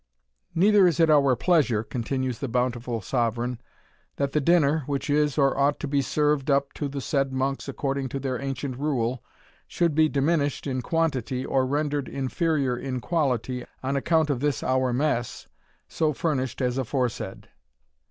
"Neither 0.55 0.87
is 0.87 0.99
it 0.99 1.11
our 1.11 1.35
pleasure," 1.35 1.83
continues 1.83 2.39
the 2.39 2.47
bountiful 2.47 3.01
sovereign, 3.01 3.61
"that 4.15 4.31
the 4.31 4.41
dinner, 4.41 4.79
which 4.87 5.11
is 5.11 5.37
or 5.37 5.55
ought 5.55 5.79
to 5.79 5.87
be 5.87 6.01
served 6.01 6.49
up 6.49 6.73
to 6.73 6.87
the 6.87 6.99
said 6.99 7.31
monks 7.31 7.67
according 7.69 8.09
to 8.09 8.19
their 8.19 8.41
ancient 8.41 8.77
rule, 8.79 9.23
should 9.67 9.93
be 9.93 10.09
diminished 10.09 10.65
in 10.65 10.81
quantity, 10.81 11.45
or 11.45 11.67
rendered 11.67 12.07
inferior 12.09 12.75
in 12.75 12.99
quality, 12.99 13.63
on 13.83 13.95
account 13.95 14.31
of 14.31 14.39
this 14.39 14.63
our 14.63 14.91
mess, 14.91 15.47
so 15.87 16.13
furnished 16.13 16.63
as 16.63 16.79
aforesaid." 16.79 17.49